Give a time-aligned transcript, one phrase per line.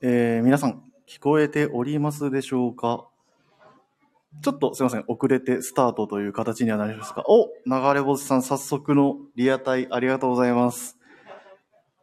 [0.00, 3.08] えー、皆さん、聞こえておりますでしょうか？
[4.42, 10.96] ちょっとすいません、遅れてスタートという形にはなりますが、お流れ星さん、早速のリアタイありがとうございます。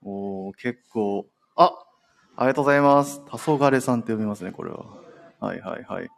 [0.03, 1.25] お結構、
[1.55, 1.71] あ
[2.35, 3.21] ありがとうございます。
[3.31, 4.85] 黄昏さんって読みますね、これは。
[5.39, 6.09] はいはいはい。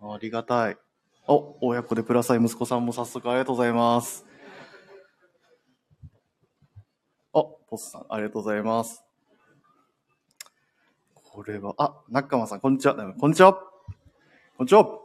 [0.00, 0.76] ありがたい。
[1.28, 4.26] お、親子でプラスアイ息子さんも早速ありがとうございます。
[7.32, 9.04] あ、ポスさん、ありがとうございます。
[11.38, 12.96] これは、あ、中間さん、こんにちは。
[12.96, 13.54] こんにちは。
[13.54, 13.62] こ
[14.58, 14.98] んにちは。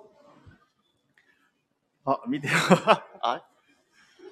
[2.06, 2.48] あ、見て、
[3.22, 3.46] あ、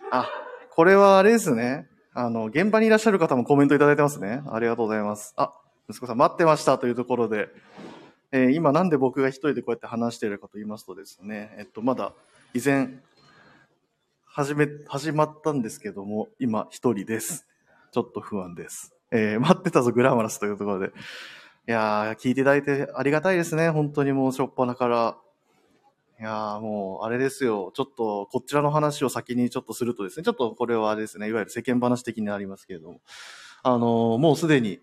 [0.10, 0.28] あ、
[0.72, 1.88] これはあれですね。
[2.16, 4.42] あの、現場にいらっしゃる方もコメントいただいてますね。
[4.50, 5.36] ありがとうございます。
[5.38, 5.54] あ、
[5.92, 7.50] 息子さん待ってましたというところで、
[8.32, 12.14] えー、今なんで僕が一人でこうやって話しているかと言いますとですね、えっと、まだ
[12.56, 13.00] 依然、
[14.26, 17.46] 始め、始まったんですけども、今一人です。
[17.92, 18.92] ちょっと不安です。
[19.12, 20.92] えー、待ってたぞグラマラスというところで。
[21.68, 23.70] いや、聞いていただいてありがたいですね。
[23.70, 25.18] 本当にもうしょっぱなから。
[26.20, 27.72] いやもう、あれですよ。
[27.76, 33.02] ちょっと、こちらの話を先にちょっとするとですね、ちょっとこれはですね、いわゆる世間話的になりますけれども、
[33.64, 34.80] あのー、もうすでに、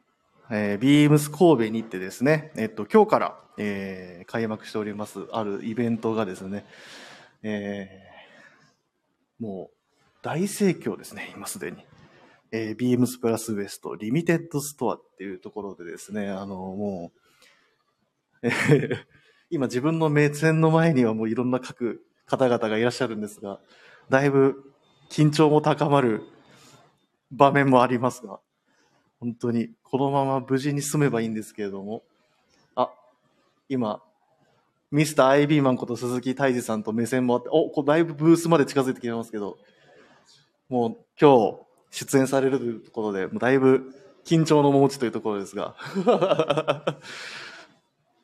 [0.50, 6.64] えー、ビームス神戸に行ってですね、えっと、今日から、えー、開幕しております、あるイベントがですね、
[7.42, 9.76] えー、もう、
[10.22, 11.87] 大盛況ですね、今すでに。
[12.50, 17.12] えー、ビームスプラスウエストリミテッドストアっていうところでですね、あの、も
[18.42, 18.96] う、えー、
[19.50, 23.60] 今自分の目線の前にはもういろんな各方々がいらっしゃるんですが、
[24.08, 24.74] だいぶ
[25.10, 26.22] 緊張も高まる
[27.30, 28.40] 場面もありますが、
[29.20, 32.02] 本当にこのまま無事に済めばいいんですけれども、
[32.74, 32.90] あ、
[33.68, 34.02] 今、
[34.90, 39.58] ミスターアイビーマンこと鈴木泰治さんと目線もあって、お、こだいぶブースまで近づいてきてますけど、
[40.68, 43.94] もう今日、出演されるというところで、もうだいぶ
[44.24, 45.74] 緊張の面持ちというところですが、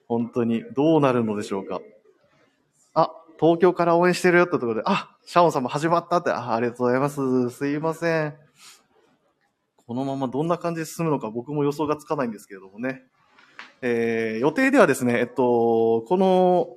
[0.07, 1.81] 本当にどうなるのでしょうか。
[2.93, 3.11] あ、
[3.41, 7.51] 東京から応援してるよってところで、あ、シャオンさんも始まったって、あありがとうございます。
[7.51, 8.35] すいません。
[9.87, 13.03] このままどんな感じで進むのか僕も予想がつかないんですけれどもね。
[13.83, 16.77] えー、予定ではですね、えっと、この、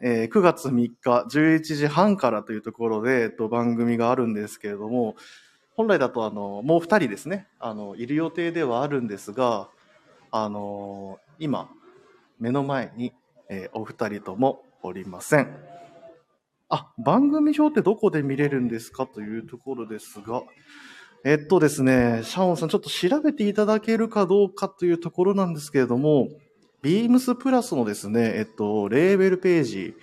[0.00, 5.16] えー、9月3日11時半からというところで、えっと、番組があるんですけれども、
[5.78, 7.46] 本来だとあのもう2人ですね。
[7.60, 9.68] あのいる予定ではあるんですが
[10.32, 11.70] あの今
[12.40, 13.12] 目の前に、
[13.48, 15.56] え、お二人ともおりません。
[16.68, 19.06] あ番組表ってどこで見れるんですか？
[19.06, 20.42] というところですが。
[21.24, 26.28] えっとですねシャオンさんちょっと調べていただけるかどうかというところなんですけれども
[26.82, 29.94] beams プラスのですねえっとレーベルページ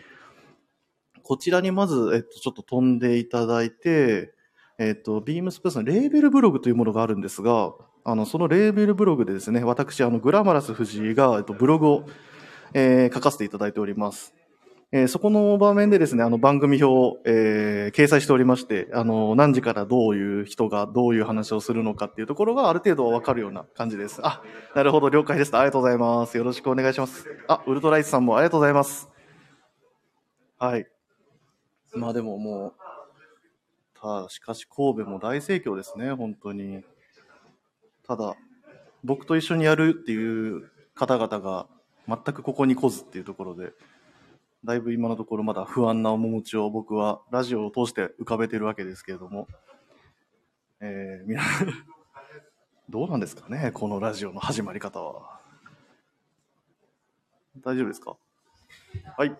[1.23, 4.34] こちらにまず、えっと、ちょっと飛んでいただいて、
[4.77, 12.05] えっ、と、ビームスプラスのレーベルブログというものがあるんですが、あの、そのレーベルブログでですね、私、あの、グラマラス藤井が、えっと、ブログを、
[12.73, 14.35] えー、書かせていただいております。
[14.91, 24.19] えー、そこの場面でですね、あの、番組表を、えー、掲載しておりまして、あの、何時からどういう人がどういう話をするのかっていうところがある程度わかるような感じです。
[24.23, 24.43] あ、
[24.75, 25.55] なるほど、了解です。
[25.55, 26.37] ありがとうございます。
[26.37, 27.25] よろしくお願いします。
[27.47, 29.09] あ、ウルトライスさんもありがとうございます。
[30.59, 30.85] はい。
[31.93, 32.84] まあでももう、
[34.05, 36.83] ただ、しかし神戸も大盛況ですね、本当に。
[38.07, 38.35] ただ、
[39.03, 41.67] 僕と一緒にやるっていう方々が
[42.07, 43.73] 全くここに来ずっていうところで、
[44.63, 49.47] だいぶ今のところまだ不安な面持ちを僕はラジオを通して浮かべてるわけですけれども、
[50.81, 51.41] えー、皆
[52.89, 55.41] どうなんですかね、このラジオの始まり方は。
[57.57, 58.15] 大丈夫ですか？
[59.17, 59.35] はい。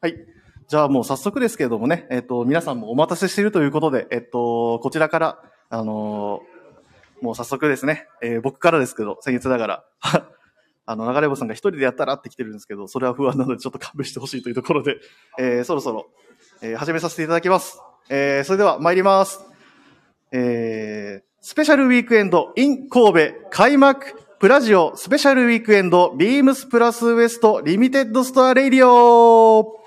[0.00, 0.41] はい。
[0.72, 5.38] じゃあもう早速ですけれどもね、えっと、皆さんもお待たせしているということで、えっと、こちらから、
[5.68, 9.84] あのー、もう早速ですね、えー、僕からですけど、先日ながら、
[10.86, 14.96] あの、流れ星さんが一人でやったらって来てるんですけど、それは不安なのでちょっと勘弁してほしいというところで、
[15.38, 16.06] えー、そろそろ、
[16.62, 17.78] えー、始めさせていただきます。
[18.08, 19.44] えー、それでは参ります。
[20.30, 24.06] えー、 Special Weekend in 神戸開幕
[24.40, 29.81] プラジオ Special Weekend ビームスプラスウエスト Limited Store Radio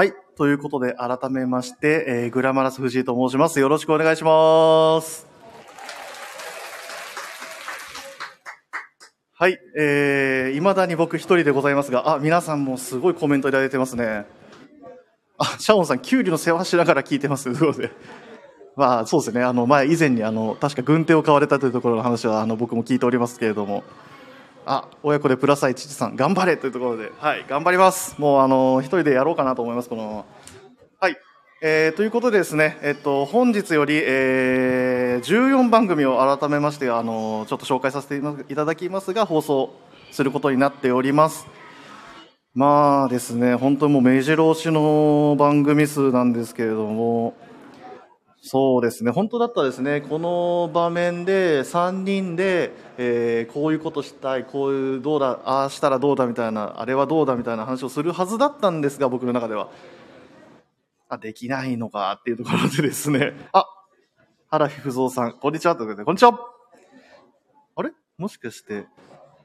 [0.00, 3.60] はいということで、改めまして、えーグラマラス藤井と申します。
[3.60, 5.26] よろしくお願いします。
[9.34, 14.24] はい、えー、未だに僕一人でございますが、あ、皆さんもすごいコメントいただいてますね。
[15.36, 17.54] あ、シャオンさん、キュウリの世話しながら聞いてます。
[17.54, 17.90] というで。
[18.76, 19.42] まあ、そうですね。
[19.42, 23.84] あの、前、以前に、あの、確か軍手を買われたというところの話は、あの、僕も聞いておりますけれども、
[24.72, 28.14] あ、親子でプラス愛父さん、頑張れというところで、はい、頑張ります。
[28.20, 30.24] もう、あの、一人でやろうかなと思います、このまま、
[31.00, 31.16] はい。
[31.60, 38.16] えーということでですね、えっと、本日より、えー、14番組を改めまして、あの、ちょっと紹介させて
[38.48, 39.74] いただきますが、放送
[40.12, 41.48] することになっております。
[42.54, 47.34] まあですね、本当にもう目白押しの番組数なんですけれども、
[48.42, 59.70] そうですね、本当だったらですね、この場面で3人で、えーこういうことしたい、こういうどうだ、ああしたらどうだみたいな、あれはどうだみたいな話をするはずだったんですが、僕の中では。
[61.10, 63.66] あ、できないのかっていうところでですね、 あ、
[64.48, 66.38] 原木不造さん、こんにちはということで、こんにちは
[67.76, 67.90] あれ？
[68.16, 68.86] もしかして、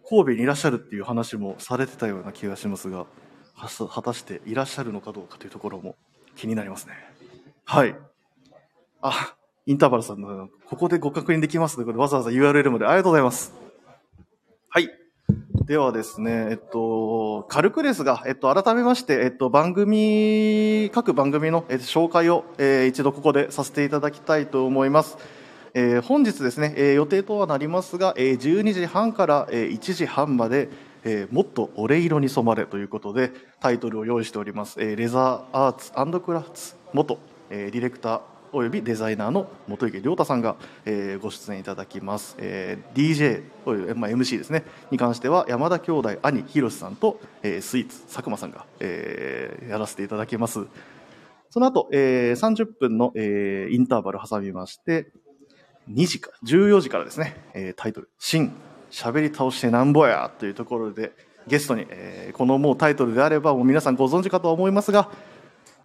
[0.08, 3.08] 神戸にいらっしゃるっていう話もされてたような気がしますが、
[3.58, 5.96] 果たしていらっしゃるのかどうかというところも
[6.38, 6.94] 気になりますね。
[7.66, 7.96] はい。
[9.02, 13.54] あ、インターバルさんの、ここでご確認できますということで、わざわざ URL までありがとうございます。
[14.70, 14.90] はい。
[15.66, 25.18] ではですね、えっと、軽くですが、えっと、改めまして、えっと、番組、各番組の、えっと、紹介を、えー一度ここでさせていただきたいと思います。
[25.74, 30.70] えー本日ですね、えー予定とはなりますが、えー12時半から、えー1時半まで、
[31.04, 34.80] えーもっと俺色に染まれということで、タイトルを用意しております。
[34.80, 37.18] えーレザーアーツクラフツ元、
[37.50, 38.22] えーディレクター
[38.56, 40.56] およびデザイナーの本池亮太さんが、
[40.86, 44.64] えーご出演いただきます、えー DJ および、まあ、MC ですね。
[44.92, 50.66] に関しては山田兄弟兄ひろしさんと、えースイーツ佐久間さんが、えーやらせていただきます。
[51.50, 55.12] その後、えー30分の、えーインターバル挟みまして
[55.92, 58.54] 2時か14時からですね、えータイトル「新
[58.90, 61.12] 喋り倒してなんぼや」というところで
[61.46, 65.10] ゲストに、えーこのもうタイトルであればもう皆さんご存知かとは思いますが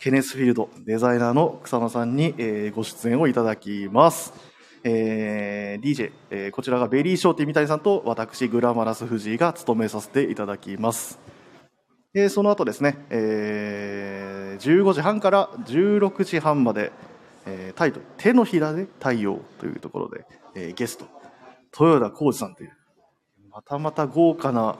[0.00, 4.32] ケネスフィールドデザイナーの草野さんに、えーご出演をいただきます。
[4.82, 11.18] えー DJ、えーこちらがベリーショーティー三谷さんと私グラマラス藤井が務めさせていただきます。
[12.14, 16.92] えーその後ですね、えー15時半から16時半まで、
[17.44, 20.24] えータイトル「手のひらで太陽」というところで、
[20.54, 21.04] えーゲスト
[21.78, 22.72] 豊田浩二さんという
[23.50, 24.76] またまた豪華な、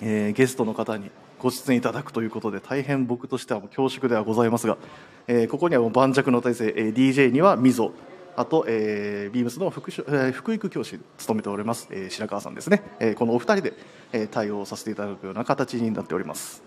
[0.00, 4.78] えーゲストの方にご出演いただくということで大変僕としては恐縮ではございますが、
[5.26, 7.92] えーここにはもう盤石の体制、えー DJ にはみぞ
[8.36, 13.72] あと、えー、ビームスの副、えー副育教師務めております、えー白川さんですね、えーこのお二人で、
[14.12, 16.62] えー対応させていただくような形になっております、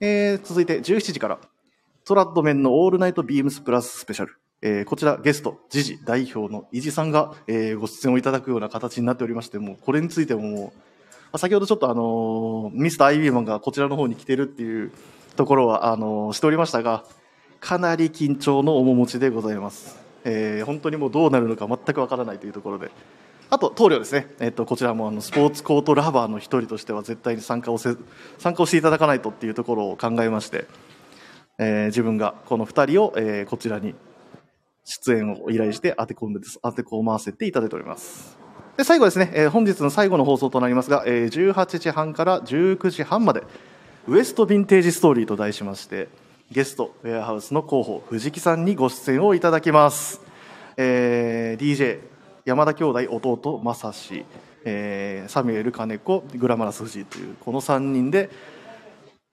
[0.00, 1.38] えー続いて17時から
[2.06, 4.36] トラッドメンのオールナイトビームスプラススペシャル。
[4.60, 10.80] えーこちらゲスト、時事代表の伊地さんが、えーご出演をいただくような形になっておりまして、もうこれについてももう、
[11.34, 14.92] あ先ほどちょっとあのミスターアイビーマンがこちらの方に来てるっていう
[15.34, 17.04] ところは、あのしておりましたが、
[17.58, 19.98] かなり緊張の面持ちでございます。
[20.22, 22.92] えー本当にもうどうなるのか全くわからないというところで。
[23.50, 24.28] あと、棟梁ですね。
[24.38, 27.96] えっ、と、こちらもあの、スポーツコートラバーの一人としては絶対に参加をせ、
[28.38, 30.66] 参加をしていただかないとっていうところを考えまして、
[31.58, 33.96] えー自分がこの2人を、えーこちらに
[34.84, 38.43] 出演を依頼して当て込んで当て込ませていただいております。
[38.76, 43.44] で最後ですね、えー本日の最後の放送となりますが、えー18時半から19時半まで
[44.08, 46.08] ウエストヴィンテージストーリーと題しまして
[46.50, 50.20] ゲストウェアハウスの広報藤木さんにご出演をいただきます。
[50.76, 52.00] えー DJ
[52.44, 54.24] 山田兄弟弟正志、
[54.64, 58.28] えーサミュエル金子グラマラス藤井というこの3人で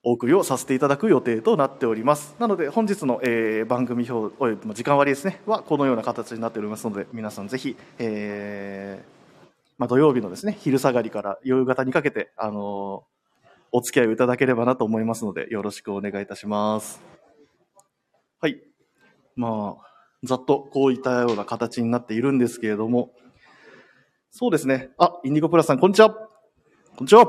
[0.04, 9.11] お送りをさせていただく予定となっておりますなので本日の、えー番組表および時間割ですねはこのような形になっておりますので皆さんぜひ、えー
[9.82, 13.02] まあ、土曜日のですね昼下がりから夕方にかけて、あの
[13.72, 17.02] お付き合いをいただければなと思いますのでよろしくお願いいたします。
[18.38, 18.62] はい。
[19.34, 19.86] まあ
[20.22, 23.10] ざっとこういったような形になっているんですけれども。
[24.30, 24.90] そうですね。
[24.98, 26.10] あインディゴプラスさんこんにちは。
[26.10, 26.18] こ
[27.00, 27.26] んにちは。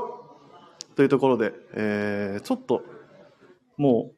[0.94, 2.82] というところで、えーちょっと
[3.76, 4.14] もう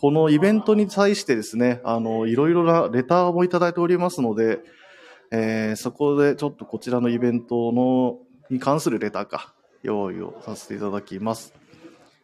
[0.00, 4.60] このイベントに際してですねあのいろいろなレターもいただいておりますので、
[5.36, 8.18] えーそこでちょっとこちらのイベントの
[8.50, 11.52] に関するレターか用意をさせていただきます。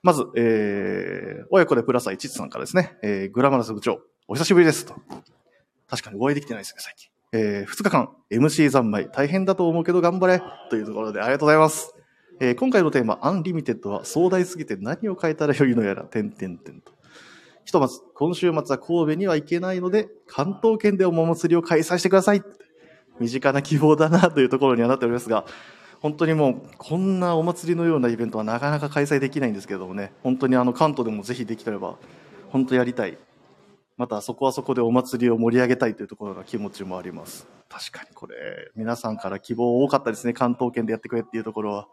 [0.02, 4.94] まず、えー親子でプラス愛ちつさんからですね、えーグラマラス部長お久しぶりですと。
[5.88, 7.10] 確かにお会いできてないですね最近。
[7.32, 11.94] えー、2日間 MC 三昧大変だと思うけど頑張れというところでありがとうございます。
[12.40, 16.92] えー今回のテーマ、アンリミテッドは壮大すぎて何を変えたらよいのやら、点々点と。
[17.64, 22.42] ひとまず、今週末は神戸には行けないので、関東圏でお祭りを開催してください。
[23.20, 25.44] 身近な希望だなというところにはなっておりますが、
[26.00, 31.96] 本当にもう、こんなお祭りのようなイベントはなかなか開催できないんですけどもね、本当にあの関東でもぜひできたれば、
[32.48, 33.18] 本当やりたい。
[33.98, 37.46] またそこはそこでお祭りを盛り上げたいというところの気持ちもあります。
[37.68, 38.34] 確かにこれ、
[38.74, 41.88] 皆さんから希望多かったですね、関東圏でやってくれっていうところは。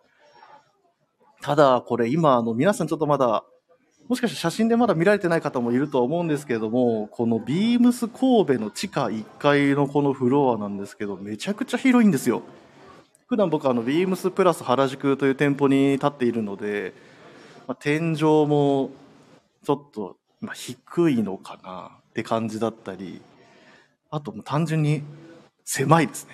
[1.42, 3.44] ただ、これ今、あの、皆さんちょっとまだ、
[4.08, 12.42] もしかして写真でまだ見られてない方もいるとは思うんですけれども、このビームス神戸の地下1階のこのフロアなんですけど、めちゃくちゃ広いんですよ。
[13.28, 16.94] 普段僕はあの、ビームスプラス原宿という店舗に立っているので、
[17.68, 18.92] まあ、天井も
[19.66, 23.22] ちょっと、まあ、低いのかなって感じだったり、
[24.10, 25.04] あともう単純に
[25.66, 26.34] 狭いですね。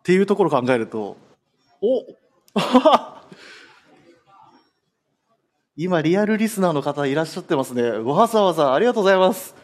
[0.00, 1.16] っていうところを考えると、
[1.80, 2.02] お
[5.76, 7.82] 今、リアルリスナーの方いらっしゃってますね。
[7.82, 9.56] わざわざありがとうございます。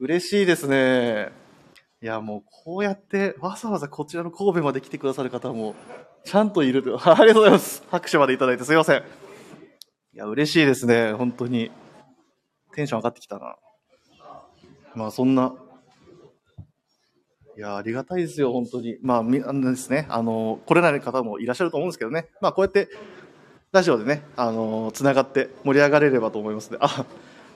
[0.00, 1.30] 嬉しいですね。
[2.02, 5.76] いや、もうこうやってわざわざこちらの神戸まで来てくださる方も
[6.24, 6.98] ちゃんといると。
[7.08, 7.84] ありがとうございます。
[7.92, 8.98] 拍手までいただいてすいません。
[8.98, 9.02] い
[10.14, 11.12] や、嬉しいですね。
[11.12, 11.70] 本当に。
[12.74, 13.56] テンション上がってきたな。
[14.96, 15.54] まあ、そんな。
[17.56, 18.96] いや、ありがたいですよ、本当に。
[19.00, 22.28] まあ、みあのですね、あの、来れない方もいらっしゃると思うんですけどね。
[22.40, 22.88] まあ、こうやって、
[23.72, 26.78] ラジオでね、あの、つながって盛り上がれればと思いますね。
[26.80, 27.06] あ、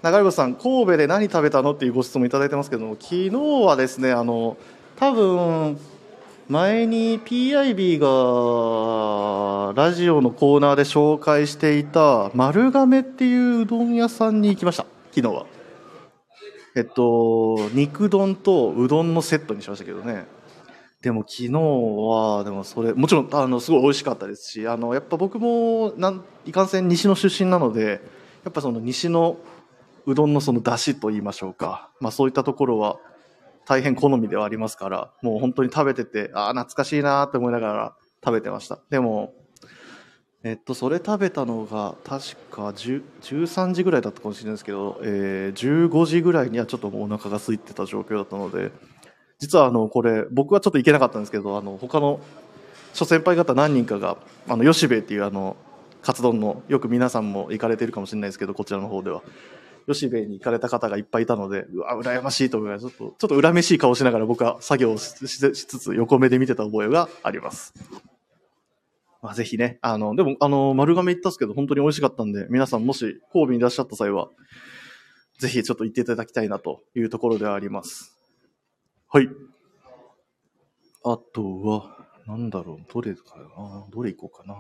[0.05, 4.57] 流れさん、神戸で何食べたのっていうご質問いただいてますけども、昨日はですね、あの、
[4.95, 5.77] 多分、
[6.49, 15.47] 前に PIB がラジオのコーナーで紹介していた丸亀っていううどん屋さんに行きました、昨日は。
[16.77, 20.27] えっと、肉丼とうどんのセットにしましたけどね。
[21.05, 28.01] でも昨日は、でもそれ、もちろん、あの、すごい美味しかったですし、あの、やっぱ僕も、なん、いかんせん西の出身なので、
[28.43, 29.37] やっぱその西の
[30.07, 31.91] うどんのその出汁と言いましょうか。
[32.01, 32.99] まあそういったところは
[33.67, 38.81] 大変好みではありますから、もう本当に食べてて、ああ、懐かしいなって思いながら食べてました。
[38.89, 39.35] でも、
[40.43, 48.71] えっと、それ食べたのが確か10 13時ぐらいだったかもしれないですけど、えー15時ぐらいにはちょっともうお腹が空いてた状況だったので、
[49.39, 52.21] 実はあの、これ、僕はちょっと行けなかったんですけど、あの、他の
[52.93, 54.17] 諸先輩方何人かが、
[54.49, 55.57] あの、吉兵衛っていうあの、
[56.03, 59.23] カツ丼の、よく皆さんも行かれてるかもしれないですけど、こちらの方では。
[59.87, 67.75] 吉兵衛に行かれた方がいっぱいいたので、うわ、羨ましいと思いながら、ちょっと、ちょっと恨めしい顔しながら僕は作業をしししつつ横目で見てた覚えがあります。
[69.21, 74.29] まあ、ぜひね、あの、でも、あの、丸亀行ったんですけど、本当に美味しかったんで、皆さんもし神戸にいらっしゃった際は、
[75.39, 78.14] ぜひちょっと行っていただきたいなというところではあります。
[79.15, 79.29] はい。
[81.05, 84.59] あとは、なんだろう、どれかな、どれ行こうかな。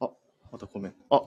[0.00, 0.10] あ、
[0.50, 1.14] またコメント。
[1.14, 1.22] あ、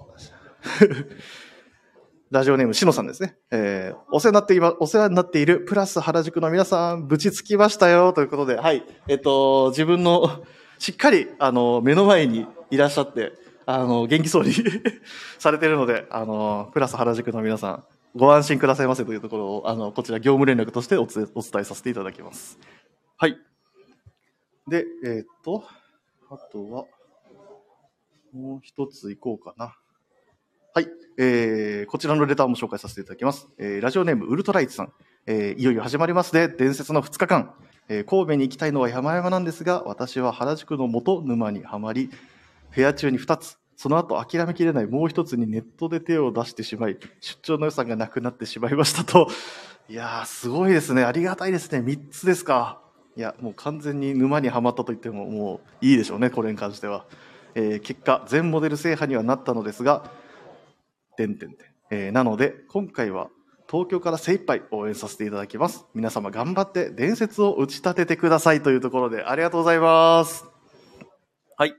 [2.31, 3.37] ラジオネーム、しのさんですね。
[3.51, 8.83] えー、お世話になっていま、お世話になっているプラス原宿の皆さん、無事着きましたよ、ということで、はい。
[9.07, 10.43] えっと、自分の、
[10.79, 13.33] しっかり、あの、目の前にいらっしゃって、
[13.67, 14.55] あの、元気そうに
[15.37, 17.83] されてるので、あの、プラス原宿の皆さん、
[18.15, 21.27] ご安心くださいませというところを、あの、こちら業務連絡としてお伝
[21.61, 22.59] えさせていただきます。
[23.17, 23.37] はい。
[24.67, 25.63] で、えーっと、
[26.29, 26.85] あとは、
[28.33, 29.75] もう一つ行こうかな。
[30.73, 30.87] はい。
[31.17, 33.49] えー、こちらのレターも紹介させていただきます。
[33.57, 34.93] えー、ラジオネームウルトライツさん。
[35.25, 36.47] えー、いよいよ始まりますね。
[36.47, 37.53] 伝説の2日間。
[37.89, 42.09] えー、神戸に行きたいのは山々なんですが、私は原宿の元沼にはまり、
[42.69, 49.27] フェア中に2つ、その後諦めきれないもう一つにネットで手を出してしまい、出張の予算がなくなってしまいましたと。
[49.89, 51.03] いやー、すごいですね。
[51.03, 51.79] ありがたいですね。
[51.79, 52.79] 3つですか。
[53.17, 56.29] いや、もう完全に沼にはまったと言っても、もういいでしょうね。
[56.29, 57.07] これに関しては。
[57.55, 60.11] えー結果、全モデル制覇にはなったのですが、
[61.17, 61.67] てんてんてん。
[61.89, 63.31] えーなので、今回は
[63.67, 65.87] 東京から精一杯応援させていただきます。
[65.95, 70.45] 皆様頑張って伝説を打ち立ててくださいというところでありがとうございます。
[71.57, 71.73] はい。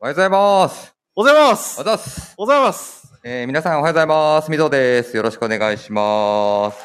[0.00, 0.95] おはようございます。
[1.18, 2.34] おはようございますおはようございます。
[2.36, 3.12] おはようございます。
[3.24, 4.50] えー皆さんおはようございます。
[4.50, 5.16] みぞです。
[5.16, 6.78] よろしくお願いします。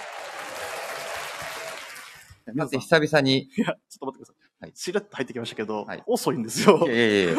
[2.47, 4.35] 皆さん、い久々に、や、ちょっと待ってください。
[4.61, 6.87] はいしれっと入ってきましたけど、はい遅いんですよい。
[6.87, 7.35] やいやいやい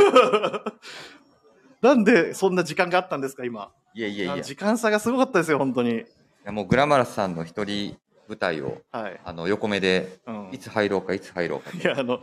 [1.80, 3.70] なんでそんな時間があったんですか、今？
[3.94, 5.92] やいやいやいや時間差がすごかったですよ、本当に。
[5.92, 6.04] い
[6.44, 7.96] やもうグラマラスさんの一人
[8.28, 9.18] 舞台を、はい。
[9.24, 11.70] あの、横目で、うんいつ入ろうか、いつ入ろうか。
[11.74, 12.20] いや、あの、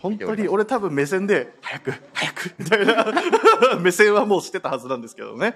[0.00, 3.04] 本当に俺多分目線で、早く、早く、みたいな
[3.80, 5.54] 目線はもうしてたはずなんですけどね。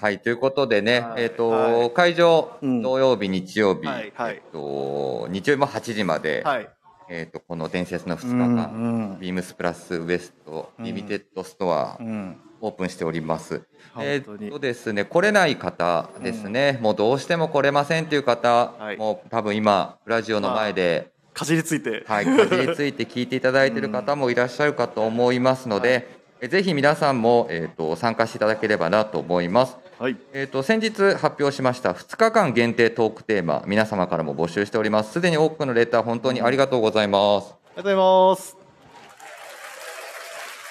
[0.00, 6.68] はい、ということでね、はいえっ、と、はい会場、うん土曜日、日曜日、はいはいえっ、と、日曜日も8時まで、はい。
[7.10, 12.06] えっ、と、この伝説の2日うん間、ビームスプラスウエスト、うんリミテッドストアうん。
[12.06, 12.40] うん。
[12.60, 13.60] オープンしております。
[13.98, 26.08] えーっとですね、来れない方ですね、もうどうしても来れませんっていう方、はいもう多分今、ラジオの前で、かじりついて、はい、かじりついて聞いていただいている方もいらっしゃるかと思いますので、
[26.40, 29.76] えぜひ皆さんも、えーっと参加していただければなと思います。
[29.98, 35.12] はい、えー、と先日発表しました2日間限定トークテーマ皆様からも募集しております。
[35.12, 37.54] すでに多くのレター本当にありがとうございます。
[37.76, 38.63] ありがとうございます。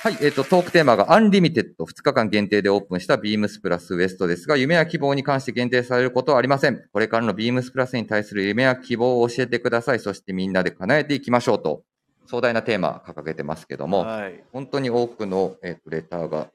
[0.03, 11.83] はい、えー、とトークテーマが unlimited 2日間限定でオープンしたビームスプラスウエストですが夢や希望に関して限定されることはありませんこれからのビームスプラスに対する夢や希望を教えてくださいそしてみんなで叶えていきましょうと
[12.25, 16.49] 壮大なテーマ掲げてますけども、はい、本当に多くの、えー、とレターが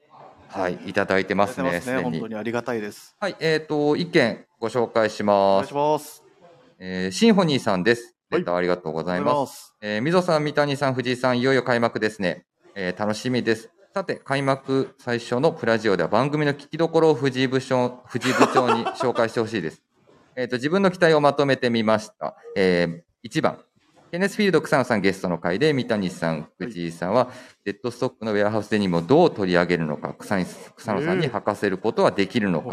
[0.49, 2.03] はいいただいてますねすね。
[2.03, 3.15] 本当にありがたいです。
[3.19, 6.23] はいえー、と意見ご紹介しお願いますします。
[6.77, 8.03] えーシンフォニーさんです。
[8.03, 9.33] はいレターありがとうございます。
[9.33, 9.75] ざいます。
[9.81, 12.45] えー、みぞさん、三谷さん、藤井さん、いよいよ開幕ですね。
[12.81, 13.69] えー楽しみです。
[13.93, 19.83] さて、開幕最初のプラジオでは番組の聞きどころを藤井部長 藤井部長に紹介してほしいです。
[20.37, 22.37] えっと、自分の期待をまとめてみました。
[22.55, 23.59] えー、1番。
[24.11, 27.29] ケネスフィールド草野さんゲストの回で、三谷さん、藤井さんは、
[27.65, 32.69] デッドストックのウェアハウスデニムをどう取り上げるのか、草野草野さんに履かせることはできるのか。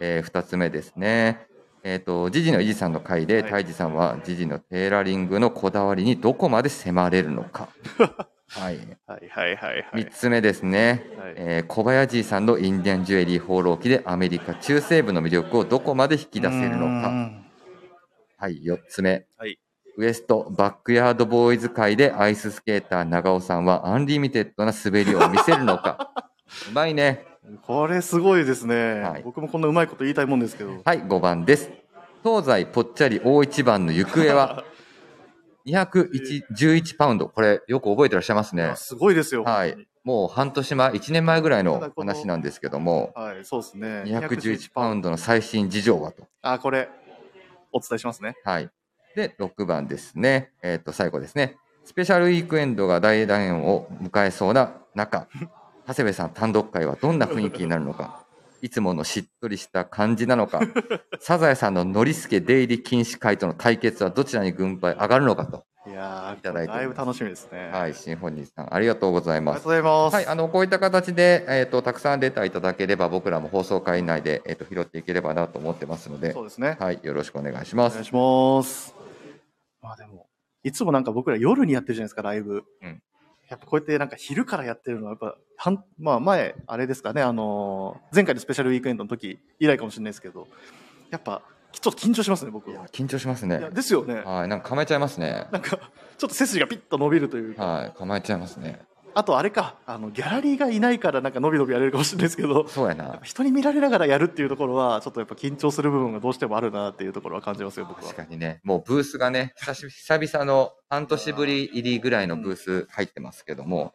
[0.00, 1.46] えー、2つ目ですね。
[1.82, 7.68] えっ、と、ジジのイジさんの回で、はいタイジさんはジジのテーラリングのこだわりにどこまで迫れるのか。
[8.50, 8.76] はい。
[9.06, 10.10] はいはいはいはい3。
[10.10, 11.04] つ目ですね。
[11.18, 17.08] はいえー小林さんのインディアンジュエリー放浪記でアメリカ中西部の魅力をどこまで引き出せるのか。
[17.08, 17.44] うーん
[18.36, 18.62] はい。
[18.62, 19.26] 4つ目。
[19.36, 19.58] はい
[19.96, 26.12] ウエストバックヤードボーイズ界でアイススケーター長尾さんは unlimited な滑りを見せるのか。
[26.70, 27.26] うまいね。
[27.66, 30.80] これすごいですね、はい僕もこんなうまいこと言いたいもんですけど。
[30.84, 31.70] はい、5番です。
[32.22, 34.64] 東西ぽっちゃり大一番の行方は、
[35.66, 37.28] 211パウンド。
[37.28, 38.72] これ、よく覚えてらっしゃいますね。
[38.76, 39.44] すごいですよ。
[39.44, 39.76] はい。
[40.02, 44.02] もう半年前、1年前ぐらいの話なんですけども、はい、そうですね。
[44.06, 46.26] 211パウンドの最新事情はと。
[46.42, 46.88] あ、これ、
[47.72, 48.34] お伝えしますね。
[48.44, 48.70] はい。
[49.14, 50.52] で、6番ですね。
[50.62, 51.56] えっ、と、最後ですね。
[51.84, 55.28] スペシャルウィークエンドが大団円を迎えそうな中、
[55.86, 58.24] 長谷部さん単独会はどんな雰囲気になるのか、
[58.62, 60.60] いつものしっとりした感じなのか、
[61.20, 65.64] サザエさんのノリスケ出入り禁止会との対決はどちらに軍配上がるのかと。
[65.86, 67.70] いやー、いただいだいぶ楽しみですね。
[67.72, 69.70] はい、シンフォニーさん、ありがとうございますありがとう。
[69.70, 70.14] ございます。
[70.14, 76.76] はい、あの、こういった形で、えっ、と、たくさんレターいただければ、僕らも放送会内で、えっ、と、拾っていければなと思ってますのでそ、うですね。
[76.78, 78.04] はい、よろしくお願いしますお願い。
[78.04, 78.94] します。
[79.80, 80.26] まあでも、
[80.62, 82.62] いつもなんか僕ら夜にやってるじゃないですか、ライブ。
[82.82, 83.02] うん
[83.50, 90.46] やっぱこうやってなんか昼からやってるのは、やっぱ、はん、まあ前、あれですかね、あのー前回のスペシャルウィークエンドの時以来かもしれないですけど、
[91.10, 92.70] やっぱ、ちょっと緊張しますね、僕。
[92.70, 93.58] いや、緊張しますね。
[93.72, 94.22] ですよね。
[94.24, 95.48] はい、なんか構えちゃいますね。
[95.50, 95.78] なんか、
[96.16, 98.80] ちょっと背筋がピッと伸びるというか、はい、構えちゃいますね。
[99.14, 103.18] あとあれか、あの、ギャラリーがいないからなんか伸び伸びやれるかもしれないですけど、そうやな。
[103.22, 108.16] 人に見られながらやるっていうところは、ちょっとやっぱ緊張する部分がどうしてもあるなっていうところは感じますよ、僕は確。
[108.16, 113.94] かにね、もうブースがね、久々の半年ぶり入りぐらいのブース入ってますけども、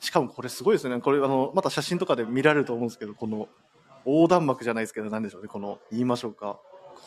[0.00, 1.00] しかもこれすごいですね。
[1.00, 3.48] これあの、また写真とかで見られると思うんですけど、この
[4.04, 5.48] 横断幕じゃないですけど、なんでしょうね。
[5.48, 6.58] この、言いましょうか。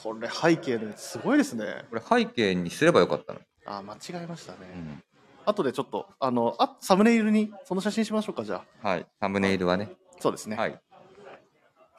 [0.04, 1.66] これ背景のやつすごいですね。
[1.90, 3.40] これ背景にすればよかったの。
[3.66, 4.60] あ、間違えましたね。
[4.74, 5.04] うん。
[5.46, 8.88] 後でちょっと、あの、あ、サムネイルにその写真しましょうか、じゃあ。
[8.88, 9.92] はい、サムネイルはね。
[10.20, 10.56] そうですね。。
[10.56, 10.80] はい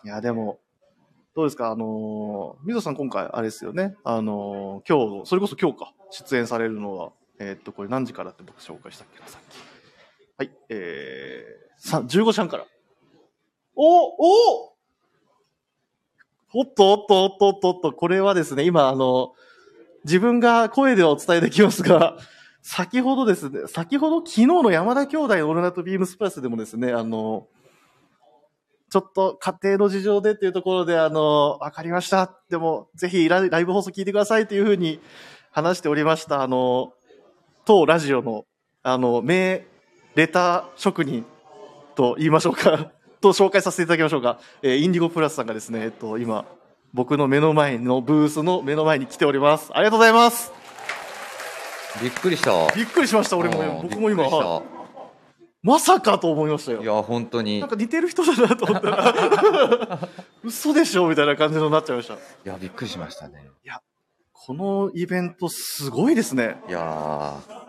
[0.04, 0.08] い。
[0.08, 0.58] や、でも、
[1.34, 1.70] どうですか？
[1.70, 3.94] あのー、みぞさん今回、あれですよね？
[4.04, 9.56] あのー今日、それこそ今日か、出演されるのは、えーっと、これ何時からって僕紹介したっけな、さっき。
[10.38, 12.66] はい、えー、さ、15時半から。
[13.74, 14.76] おお
[16.54, 19.34] おっとおっとおっとおっとおっと、これはですね、今、あの、
[20.04, 22.16] 自分が声ではお伝えできますが、
[22.68, 27.46] 先ほどですね、先ほど昨日の山田兄弟のオールナイトビームスプラスでもですね、あの、
[28.90, 32.40] ちょっと家庭の事情でっていうところで、あの、わかりました。
[32.50, 34.98] でも、ぜひライブ放送聞いてくださいというふうに
[35.52, 36.92] 話しておりました、あの、
[37.66, 38.46] 当ラジオの、
[38.82, 39.64] あの、名
[40.16, 41.24] レター職人
[41.94, 42.90] と言いましょうか、
[43.22, 44.40] と紹介させていただきましょうか。
[44.62, 46.44] えーインディゴプラスさんがですね、えっと、今、
[46.92, 49.70] 僕の目の前のブースの目の前に来ております。
[49.72, 50.65] ありがとうございます。
[52.02, 52.74] びっくりした。
[52.74, 53.60] びっくりしました、俺も。
[53.60, 54.62] うん僕も今、
[55.62, 56.86] まさかと思いましたよい。
[56.86, 57.58] や、本当に。
[57.58, 60.08] いなんか似てる人だなと思ったら、
[60.44, 62.14] 嘘でしょみたいな感じになっちゃいました。
[62.44, 63.50] や、びっくりしましたね。
[64.46, 66.62] このイベントすごいですね。
[66.68, 67.65] いやー、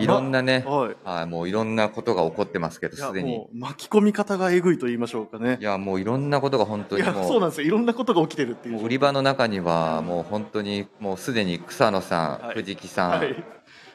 [0.00, 0.96] いろんなね、はい。
[1.04, 3.46] はい、もういろんなことが起こってますけど、すでに。
[3.52, 5.64] 巻き込み方がえぐいと言いましょうかねい。
[5.64, 7.66] や、もういろんなことが本当にそうなんですよ。
[7.66, 8.84] いろんなことが起きてるっていう。
[8.84, 13.44] 売り場の中には、もう本当に、もうすでに草野さん、はい藤木さん、はい。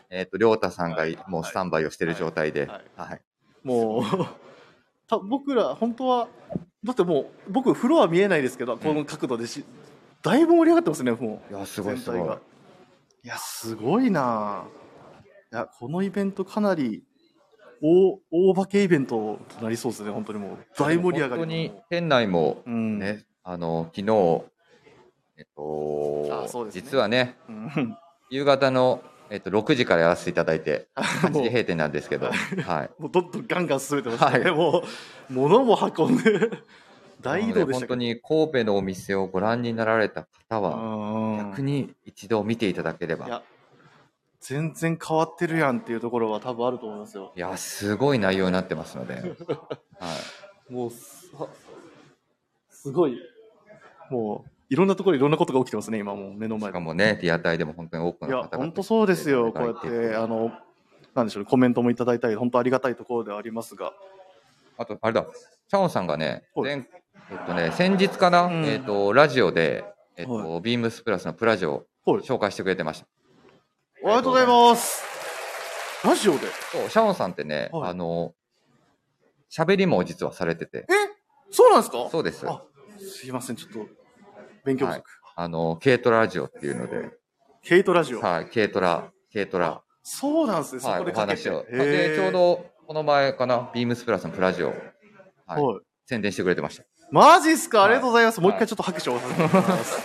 [0.10, 3.22] えっ、と、亮太さんがもうスタンバイをしている状態で、はいはい。
[3.64, 4.04] もう、
[5.08, 6.28] た僕ら本当は
[6.84, 9.64] だってもう僕フロア見えないですけどこの角度でし、
[10.22, 14.83] だいぶ盛り上がってますねもういや、すごいすごいいやすごいない
[15.56, 17.04] やこのイベントかなり
[17.82, 20.58] 大大化けイベントとなりそうですね本当にもう。
[20.78, 22.98] 大盛り上がり本当に店内もうん。
[22.98, 24.44] ね、あの、昨日、
[25.38, 26.72] えっと、ね。
[26.72, 27.98] 実はね、うん。
[28.30, 31.44] 夕方の、えっと、6時からやらせていただいて、8もう。
[31.44, 32.28] 時閉店なんですけど、
[32.66, 33.02] はい。
[33.02, 34.52] もうどんどんガンガン進めてましたね、はい。
[34.56, 34.80] も
[35.30, 36.50] う物も運んで。
[37.20, 41.38] 大移動で本当に神戸のお店をご覧になられた方は、うん。
[41.38, 43.28] 逆に一度見ていただければ。
[43.28, 43.44] いや
[44.46, 47.32] 全然変わってるやんっていうところは多分あると思いますよ。
[47.36, 49.22] いや、すごい内容になってますので、は
[50.70, 50.74] い。
[50.74, 51.32] もうす
[52.70, 53.18] すごい。
[54.10, 56.74] もういろんなところいろんなことが起きてますね今もう目の前で。
[56.74, 59.54] しかもね、リアタイでも本当に多くいやの方々本当そうですよ。
[59.54, 60.52] こうやってあの
[61.16, 63.94] なんでしょうねコメントもいただいたり本当ありがたいところではありますが。
[64.78, 65.26] あと、あれだ、
[65.70, 66.76] チャオンさんがね、はい。
[66.76, 66.90] 前
[67.32, 68.66] えっとね、先日かな、うん。
[68.66, 69.86] えっと、ラジオで、
[70.18, 72.18] えっと、はビームスプラスのプラジオはい。
[72.18, 73.08] を紹介してくれてました。
[74.06, 75.04] ありがとうございます。
[76.04, 76.40] ラジオで？
[76.72, 77.92] そう、シャオンさんってね、はい。
[77.92, 78.34] あの、
[79.50, 80.86] 喋りも実はされてて、
[81.52, 82.10] そうなんですか？
[82.12, 82.46] そうです。
[82.48, 82.64] あ
[83.00, 83.88] すいませんちょっと
[84.66, 85.04] 勉強不足、はい。
[85.36, 87.12] あの、軽トララジオっていうので、
[87.64, 91.66] ケイトラジオ、はい、軽トラ、軽トラ、そうなんですね、はい、おそこでかけて、話を。
[91.72, 94.74] で、ちょうどこの前かな、ビームスプラスのプラジオ、は
[95.60, 95.82] い、はい。
[96.06, 96.84] 宣伝してくれてました。
[97.10, 97.88] マジっすか、はい。
[97.88, 98.42] ありがとうございます。
[98.42, 100.02] もう一はい回ちょっと拍手をます。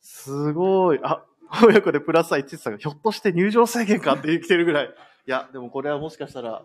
[0.22, 1.00] すごい。
[1.02, 1.24] あ、
[1.64, 4.86] 親子でプラスサイチさんが、ひょっとして入場制限かって来てるぐらい。
[4.86, 4.90] い
[5.30, 6.64] や、でもこれはもしかしたら、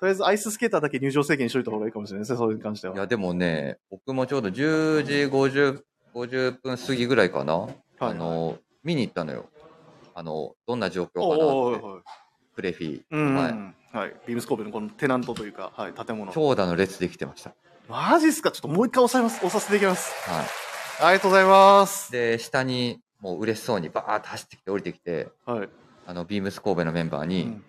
[0.00, 2.94] とりあえずアイススケーターだけ入場制限にしといた方がいいかもしれないですね、それに関しては。
[2.94, 5.82] いや、でもね、僕もちょうど10時50、
[6.14, 7.68] 50分過ぎぐらいかな、
[7.98, 9.50] あの、見に行ったのよ。
[10.14, 12.02] あの、どんな状況おかなって、おおいおい
[12.54, 13.02] プレフィー。
[13.10, 13.42] うん、は
[13.92, 14.12] はいい。
[14.26, 16.32] ビームスコープのこのテナントというか、はい、建物。
[16.32, 17.54] 長蛇の列できてました。
[17.88, 18.50] マジっすか？
[18.50, 20.12] ちょっともう一回押さえます、押させていきます。
[20.28, 20.44] は
[21.00, 22.12] ありがとうございますい。。
[22.12, 25.68] で、下にもう嬉しそうにバーッと走ってきて降りてきて、はい。
[26.06, 27.64] あの、ビームス神戸のメンバーに、うん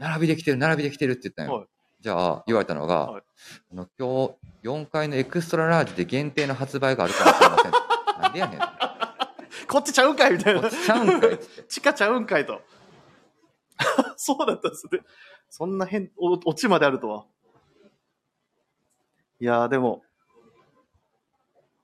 [0.00, 1.58] 並びできてる、並びできてるって言ったのよ。
[1.60, 1.68] はい
[2.00, 3.22] じゃあ、言われたのが、はい
[3.72, 7.72] あの今日4階のエクストララージで限定の発売があるかもしれません。
[8.22, 8.60] なんでやねん。
[9.66, 10.70] こっちちゃうんかいみたいなこっ。
[10.70, 11.38] ちちゃうんかい。
[11.66, 12.60] 地下ちゃうんかいと。
[14.16, 15.00] そうだったんですね。
[15.48, 17.24] そんな変、お、オチまであるとは。
[19.40, 20.02] いやー、でも、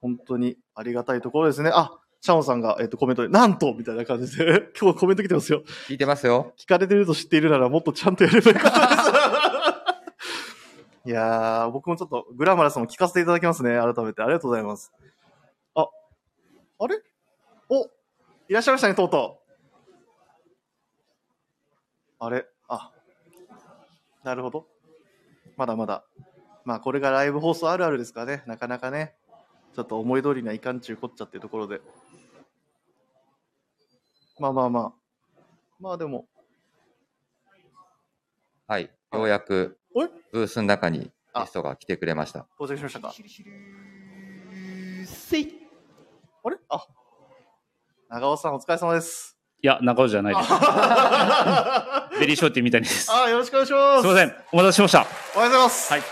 [0.02, 1.70] 本当にありがたいところですね。
[1.72, 5.62] あ、シャオンさんが、えっ、と、コメントで、なんとみたいな感じで、 今日コメント来てますよ。
[5.88, 6.52] 聞いてますよ。
[6.59, 9.11] 聞かれてると知っているなら、もっとちゃんとやればよかったです。
[11.09, 13.70] いやー、僕もちょっとグラマラスも聞かせていただきますね。
[13.78, 14.20] 改めて。
[14.20, 14.92] ありがとうございます。
[15.74, 15.88] あ、
[16.78, 17.02] あれ？
[17.70, 19.54] お、いらっしゃいましたね、とうとう。
[22.18, 22.46] あれ？
[22.68, 22.92] あ、
[24.24, 24.66] なるほど。
[25.56, 26.04] まだまだ。
[26.66, 28.42] まあ、これがライブ放送あるあるですからね。
[28.46, 29.14] なかなかね、
[29.74, 31.80] ちょっと思い通りにはいかんちゅうこっちゃっていうところで。
[34.40, 34.92] まあまあまあ。
[35.79, 36.26] まあでも、
[38.66, 38.90] はい。
[39.12, 42.46] ようやくおいブースの中にゲストが来てくれました。
[42.59, 43.12] 到着しましたか？
[43.12, 43.22] せ
[45.38, 45.55] いい
[46.42, 46.57] あれ？
[46.70, 46.87] あ、
[48.09, 49.37] 長尾さんお疲れ様です。
[49.61, 50.48] や、中尾じゃないです。
[50.50, 53.05] あ ベリーショーティーみたいにです。
[53.05, 54.07] すよろしくお願いします。
[54.07, 54.35] いません。
[54.53, 55.07] お待たせしました。
[55.35, 55.92] おはようございます。
[55.92, 56.03] はい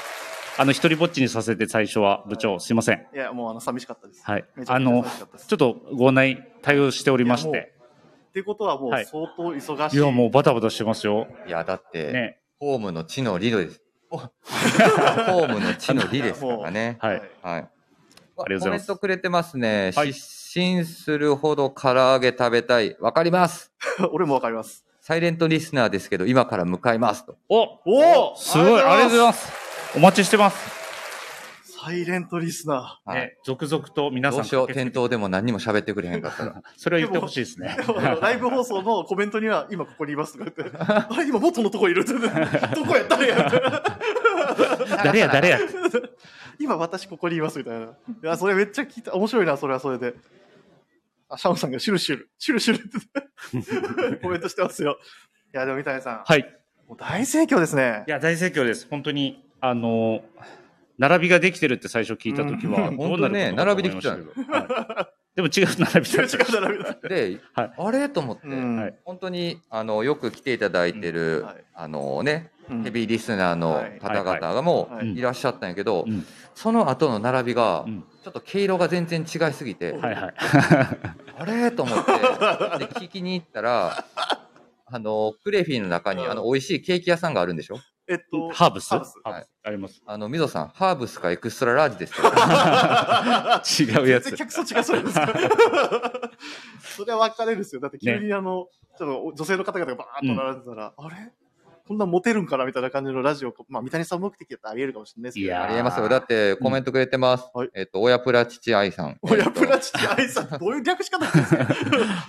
[0.61, 3.07] あの、一人ぼっちにさせて最初は部長、すいません。
[3.14, 4.25] いや、もうあの、寂しかったです。
[4.25, 4.67] はいめ。
[4.67, 5.47] ちゃあのくちゃ寂しかったです。
[5.47, 7.78] ちょっとご内対応しておりまして。
[8.38, 9.96] っていうことはもうはい相当忙しい。
[9.96, 11.27] いや、もうバタバタしてますよ。
[11.46, 12.38] いや、だって、ね。
[12.61, 13.83] ホームの地の利です。
[14.11, 16.98] ホームの地の利ですからね。
[17.03, 17.16] はい。
[17.16, 17.22] はい。
[17.42, 19.90] ありがとうございますコメントくれてますね。
[19.94, 22.96] はい失神するほど唐揚げ食べたい。
[23.01, 23.72] わかります。
[24.12, 24.85] 俺もわかります。
[25.01, 27.37] サイレントリスナーですけど、今から向かいますと。
[27.48, 29.53] おおおすごい、ありがとうございます。
[29.96, 30.78] お待ちしてます。
[31.81, 33.21] サイレントリスナはい。
[33.21, 36.62] ね、続々と皆さどうしよう、店頭でも何にも喋ってくれへんかったら。
[36.77, 37.77] それは言ってほしいですね。
[37.79, 38.21] ー。
[38.21, 42.14] ライブ放送のコメントには、今ここにいますとか言って、 あれ、今元のとこいるって。
[42.75, 43.51] どこや誰や
[45.05, 45.59] 誰や、誰や。
[46.59, 47.87] 今私ここにいますみたいな。
[47.87, 47.91] い
[48.23, 49.14] や、それめっちゃ聞いた。
[49.14, 50.14] 面白いな、それはそれで。
[51.29, 54.99] あ、シャオンさんがシュルシュル、シュルシュルってコメントしてますよ。
[55.55, 56.43] いや、でも三谷さん、はい。
[56.88, 58.11] もう大盛況ですねい。
[58.11, 58.88] や、大盛況です。
[58.91, 60.23] 本当に、あの、
[60.99, 62.97] 並びができてるって最初聞いたときは、うん。
[62.97, 64.99] どうなるかと思いました本当ね並びでき
[65.37, 66.37] でも違う並びだった。
[66.37, 67.09] 違う並びだ。
[67.09, 67.73] で、 はい。
[67.79, 68.09] あれ？
[68.09, 68.77] と思って、うん。
[68.77, 68.95] はい。
[69.05, 71.45] 本当にあのよく来ていただいてる、うん。
[71.47, 71.65] はい。
[71.75, 72.83] あのね、うん。
[72.83, 75.15] ヘビーリスナーの方々がもはい。
[75.17, 75.21] い。
[75.23, 76.27] らっしゃったんやけど、うん。
[76.57, 78.05] その後の並びが、うん。
[78.25, 80.35] ちょっと毛色が全然違いすぎて、はいはい。
[81.39, 81.71] あれ？
[81.71, 82.19] と思って、で
[82.95, 84.05] 聞きに行ったら、
[84.87, 86.31] あの、クレフィーの中に、うん。
[86.33, 87.77] あの、美味しいケーキ屋さんがあるんでしょ？
[88.09, 88.88] えっと、ハーブス？
[88.88, 89.14] ハーブス。
[89.23, 90.03] ハーブスあります。
[90.07, 92.27] あの、みぞさん、ハーブスかエクストララージですよ。
[94.01, 94.47] 違うやつ全然。
[94.49, 95.29] 客層違うそうですか。
[96.97, 97.81] それは分かれるんですよ。
[97.81, 98.68] だって急にあの、
[98.99, 101.33] ちょっと女性の方々がバーッと並んでたら、あれ？
[101.87, 105.47] こんなモテるんかなみたいな感じのラジオ、まあ、三谷さん目的だったらあり得るかもしれないですけど。
[105.47, 106.07] いやーありえますよ。
[106.07, 107.49] だって、コメントくれてます。
[107.55, 109.16] はいえっと、親プラ父愛さん。
[109.25, 111.66] 親プラ父愛さん、どういう略し方なんですか？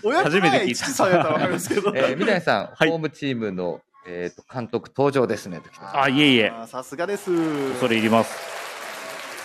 [0.02, 1.92] 親プラ初めて聞いた父さんやったら分かるんですけど。
[1.94, 5.62] えー、三谷さん、はいホームチームの、えっと、監督登場ですね。
[5.94, 7.76] あいえいえさすがです。
[7.80, 8.60] それいります。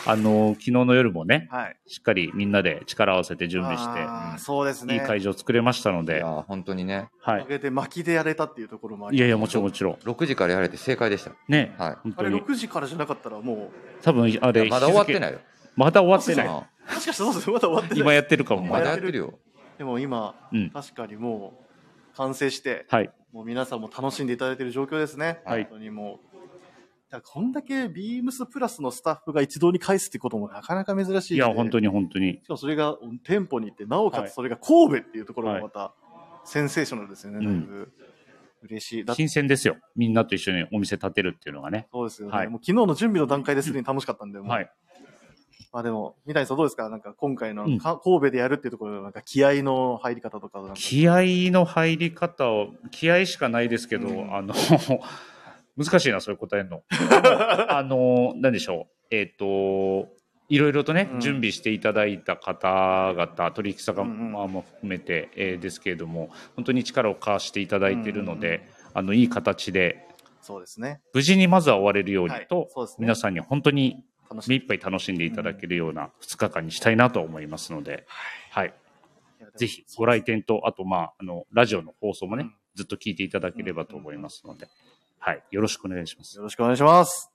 [0.06, 1.76] あの、昨日の夜もね、はい。
[1.86, 4.94] しっかりみんなで力を合わせて準備して、そうですね。
[4.94, 7.40] いい会場作れましたので、いやー本当にね、はい。
[7.40, 9.94] おかげで巻きでやれたっていうところもありいやいや、もちろんもちろん。
[9.96, 11.32] 6時からやられて正解でした。
[11.48, 12.42] ね、はい本あれ当に。
[12.42, 13.70] 6時からじゃなかったらも
[14.02, 15.20] 多分、あれ、まだ終わってい。
[15.20, 15.40] ないよ。
[15.76, 16.48] まだ終わってない。
[16.48, 16.50] あ
[16.90, 18.00] う、もしかしてそうですねまだ終わってない。
[18.00, 18.62] 今やってるかも。
[18.62, 19.38] まだまだやってるよ。
[19.78, 20.70] でも今、うん。
[20.70, 21.63] 確かにもう
[22.16, 23.10] 完成して、はい。
[23.32, 25.40] もう皆さんも楽しんでいただいている状況ですね。
[25.44, 26.34] はい本当にもう。
[27.10, 31.86] だこんだけビームスプラスのスタッフが一堂に会すってこともなかなか珍しいいや、本当に。
[31.86, 32.40] に本当に。
[32.42, 35.94] しかもそれが店舗に行って、なおかはいつそれが神戸っていうところがまた、
[36.44, 37.92] センセーショナルですよね、だいぶ。
[38.62, 39.04] 嬉しい。
[39.14, 39.76] 新鮮ですよ。
[39.94, 41.86] みんなと一緒にお店建てるっていうのがね。
[41.92, 42.36] そうですよね。
[42.36, 44.70] はいもう昨日の準備の段階ですでに楽しかったんで、もうはい。
[45.74, 46.88] まあでも、三谷さんどうですか？
[46.88, 54.54] なんか今回のうんか神戸でやるっていうところのなんか気合の入り方とかなんか気合の入り方を、気合しかないですけど、うんあの、
[55.76, 56.84] 難しいな、それ答えるの。
[57.68, 59.14] あの、なんでしょう？
[59.14, 60.08] えっ、と、
[60.48, 70.06] いろいろとね、うん準備していただいた方々、取引先うんうんまあも含めて、えーですけれども、本当に力を貸していただいているので、あの、いい形で、
[70.40, 71.00] そうですね。
[71.12, 74.04] 無事にまずは終われるようにはいと、そうですね皆さんに本当に。
[74.46, 78.06] 目いっぱい楽しんでいただけるような2日間にしたいなと思いますので、
[78.50, 78.74] はい。
[79.56, 84.66] ぜひご来店と、あと、まあ、あの、ラジオの放送もね、うんずっと聞いていただければと思いますので、
[85.18, 85.42] はい。
[85.50, 86.42] よろしくお願いしますよ。
[86.42, 87.30] ろしくお願いします。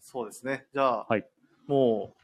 [0.00, 0.66] そうですね。
[0.72, 1.24] じゃあ、はい
[1.66, 2.20] もう、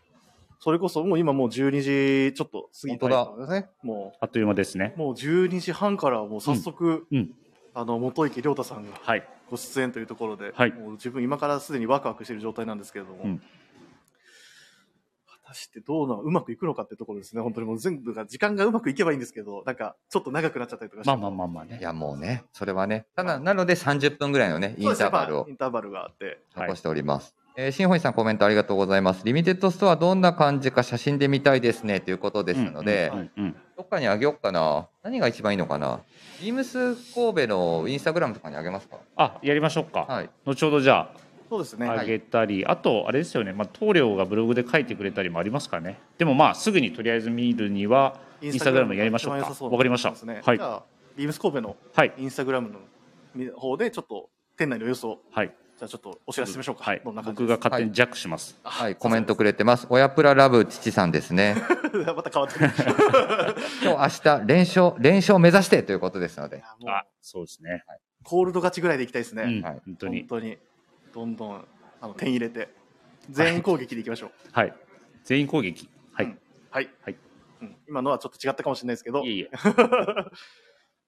[0.59, 3.69] それこそもう今もう12時ちょっと過ぎたんですね。
[3.83, 4.99] もあっという間ですねう、。
[4.99, 7.35] もう12時半からもう早速、うん。
[7.75, 9.29] あの、元池亮太さんがはい。
[9.50, 13.42] ご出演というところで、はいもう自分今からすでにワクワクしている状態なんですけれども、うん
[15.44, 17.42] 果たしてどうなうまくいくのかっていうところですね。
[17.42, 21.09] 本当にもう全部が時間がうまくいけばいいんですけど、なんかちょっと長くなっちゃったりとかして。
[21.09, 21.78] まあまあまあまあね。
[21.80, 23.06] いや、もうね、それはね。
[23.14, 26.40] ただ、なので30分ぐらいのね、インターバルをまあインターバルがあって。
[26.54, 27.37] はい残しております。
[27.59, 29.23] えー新本さんコメントありがとうございます。
[29.25, 34.88] リミテッドストアどんな感じか写真で見たいですねということですので、うんうんうんどっかにあげようかな。
[35.03, 36.01] 何が一番いいのかな。
[36.40, 38.97] ビームス神戸のインスタグラムとかにあげますか？
[39.16, 40.07] あ、やりましょうか。
[40.09, 40.31] はい。
[40.47, 41.11] 後ほどじゃ
[41.51, 41.87] そうですね。
[41.87, 45.99] あ、あげたり、あと、あれですよね、まあ、棟梁がブログで書いてくれたりもありますかね。
[46.16, 49.64] でもまあ、すぐにとりあえず見るには、インスタグラムやりましょうか。
[49.66, 50.11] わかりました。
[50.25, 50.62] ねはいじ。
[50.62, 50.83] ゃあ、
[51.16, 52.14] ビームス神戸のはい。
[52.16, 52.75] インスタグラム
[53.37, 55.55] の方でちょっと店内の様子を、はい。
[55.79, 56.85] じゃあちょっとお知らせしましょうか。
[56.85, 57.03] はい。
[57.05, 58.59] 僕が勝手にジャックします。
[58.65, 59.87] はい、コメントくれてます。
[59.91, 61.55] 親プララブ父さんですね。
[61.93, 62.15] が。
[62.17, 62.71] また変わってる。
[63.85, 66.62] 今日明日連勝、連勝目指してということですので。
[66.87, 67.85] あ、そうですね。
[68.25, 69.43] コールド勝ちぐらいでいきたいですね。
[69.43, 70.21] うん、はい本当に。
[70.21, 70.59] 本当に。
[71.12, 71.65] どんどん
[72.01, 72.71] あの点入れて、
[73.31, 74.31] 全員攻撃でいきましょう。
[74.53, 74.75] はい。
[75.25, 75.91] 全員攻撃。
[76.12, 76.27] はい。
[76.27, 76.39] うん
[76.71, 76.91] はい。
[77.03, 77.17] はい
[77.62, 79.33] うん今のはちょっと違ったかもしれないですけどいえ。
[79.33, 79.51] いえ。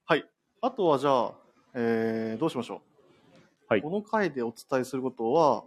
[0.04, 0.26] はい。
[0.60, 1.32] あとはじゃあ、
[1.74, 2.97] えーどうしましょう？
[3.68, 5.64] はいこの回でお伝えすることは、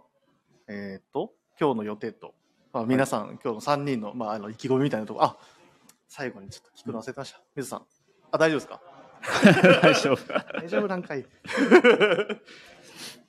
[0.66, 2.34] えっ、と、今日の予定と、
[2.72, 5.36] まあ、皆さん、今日の3人の、まあ、あの意気込みみたいなところ、あ
[6.08, 7.40] 最後にちょっと聞くの忘れてました。
[7.54, 7.82] 水さん。
[8.32, 8.80] あ、大丈夫ですか？
[9.82, 10.32] 大丈夫。
[10.60, 11.22] 大丈夫なんかい。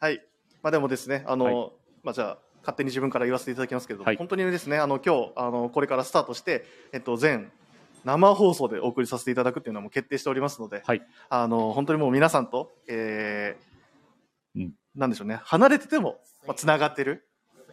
[0.02, 0.26] はい。
[0.64, 7.52] まあでもですね、あの、はいまあじゃあ、勝手に自分から言わせていただきますけど、はい本当にですね、あの、今日、あの、これからスタートして、えっと、全
[8.06, 11.06] 生放送でお送りさせていただくっていうのはもう決定しておりますので、はい。
[11.30, 13.73] あの、本当にもう皆さんと、えーうん
[14.95, 17.27] なんでしょうね、離れてても、まあ、つながってる。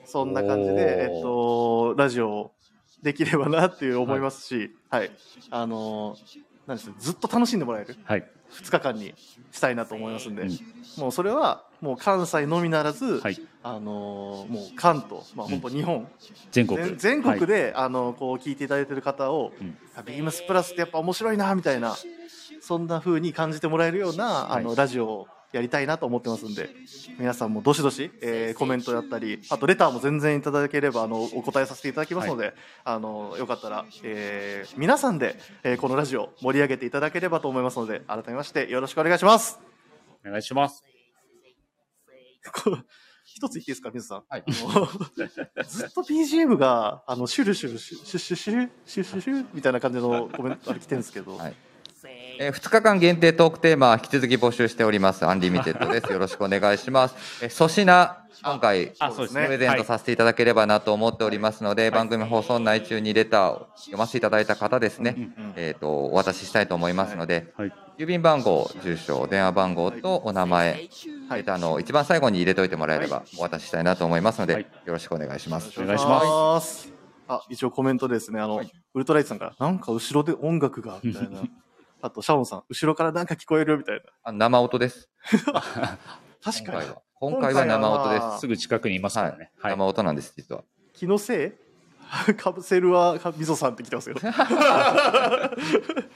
[0.04, 2.52] そんな感じで、えっと、ラジオを
[3.02, 5.10] できればなっていう思いますし、はい。
[5.50, 6.16] あの、
[6.66, 7.96] なんでしょう、ずっと楽しんでもらえる。
[8.04, 8.28] はい。
[8.52, 9.14] 2日間に
[9.52, 10.50] したいなと思いますんで、うん
[10.98, 13.40] もうそれはもう関西のみならず、はい。
[13.62, 16.08] あのーもう関東、まあ、本当日本、
[16.50, 16.78] 全国。
[16.78, 21.96] 全全国はいで、あのこう聞いていただいてる方を、うんあビームスプラスってやっぱ面白いなみたいな
[22.60, 26.70] そんな風に感じてもらえるような、あのはいラジオをやりたいなと思ってますんで
[27.18, 39.58] 皆さんもどしどし、えーコメントだったりあとレターも全然いただければあのお答えさせていただきますので、あのよかったら、えー皆さんで、えーこのラジオ盛り上げていただければと思いますので改めましてよろしくお願いします。
[40.24, 40.84] お願いします。
[43.24, 44.24] 一つ言っていいですか、水さん。
[44.28, 44.44] はい
[45.68, 51.54] ずっと BGM が、あの、シュルシュルシュシュシュシュルシュシュシュみたいな感じのコメントあれ来てるんですけど、はい
[52.42, 55.26] えー、2日間限定トークテーマ、引き続き募集しております。
[55.26, 56.10] unlimited です。
[56.10, 57.44] よろしくお願いします。
[57.44, 70.88] えー粗品、今回、あそうですねプレゼントさせていただければなと思っておりますので、番組放送内中にレターを読ませていただいた方ですね、えっ、と、お渡ししたいと思いますので、はい郵便番号、住所、電話番号とお名前、
[71.34, 75.78] レターの一番最後に入れといてもらえればお渡ししたいなと思いますので、はいよろしくお願いします。
[75.78, 76.94] お願いしますす。
[77.28, 78.40] あ、一応コメントですね。
[78.40, 78.62] あの、
[78.94, 81.42] ウルトライトさんから、なんか後ろで音楽が、みたいな。
[82.02, 84.02] あと、シャオンさん、後ろからなんか聞こえるみたいな。
[84.22, 85.10] あ生音です。
[86.42, 86.90] 確今かに。
[87.14, 88.40] 今回は生音です。
[88.40, 89.52] すぐ近くにいますからね。
[89.58, 89.72] はい。
[89.72, 90.64] 生音なんです、実は。
[90.94, 91.46] 気のせ
[92.28, 92.34] い？
[92.34, 94.16] カプセルはみぞさんって来てますよ。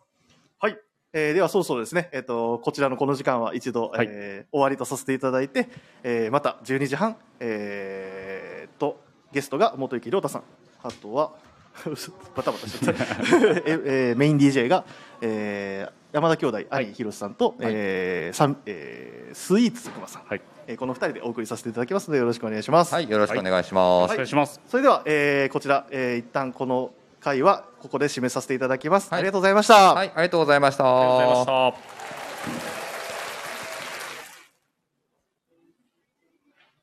[0.58, 0.76] はい。
[1.12, 5.68] えーでは、そろそろですね、えっ、と、こちらのこの時間は一度、はいえー終わりとさせていただいて、
[6.02, 8.15] えーまた12時半、えーと、
[9.32, 10.42] ゲストが元幸亮太さん、
[10.82, 11.32] あとは、
[12.34, 12.94] バタバタしてて
[13.66, 14.84] え えーメイン DJ が、
[15.20, 20.40] えー山田兄弟、はい兄宏さんと、えーさんえースイーツ佐久間さん、はい。
[20.66, 22.94] えーこの二人でお送りさせていただきますのでよろしくお願いします。
[22.94, 24.16] はい、よろしくお願いしまおす。
[24.16, 24.60] 願いします。
[24.68, 29.10] それでは、えーこちら、えー一旦この回はここで締めさせていただきます。
[29.10, 29.94] はいありがとうございました。
[29.94, 30.84] はい、ありがとうございました。
[30.84, 32.85] ありがとうございました。